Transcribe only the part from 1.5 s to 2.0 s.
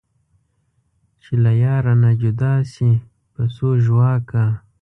یاره